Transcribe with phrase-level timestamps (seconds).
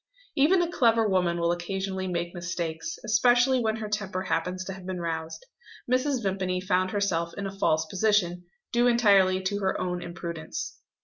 [0.35, 4.83] Even a clever woman will occasionally make mistakes; especially when her temper happens to have
[4.83, 5.45] been roused.
[5.87, 6.23] Mrs.
[6.23, 10.79] Vimpany found herself in a false position, due entirely to her own imprudence.